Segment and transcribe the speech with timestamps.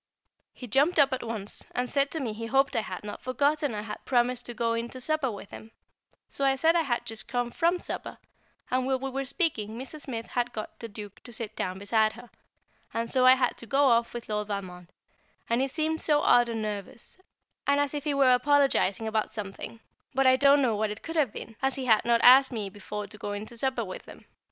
[0.51, 3.75] He jumped up at once, and said to me he hoped I had not forgotten
[3.75, 5.69] I had promised to go in to supper with him,
[6.27, 8.17] so I said I had just come from supper;
[8.71, 10.01] and while we were speaking Mrs.
[10.01, 12.31] Smith had got the Duke to sit down beside her,
[12.95, 14.87] and so I had to go off with Lord Valmond,
[15.47, 17.19] and he seemed so odd and nervous,
[17.67, 19.81] and as if he were apologising about something;
[20.15, 22.71] but I don't know what it could have been, as he had not asked me
[22.71, 24.25] before to go in to supper with him.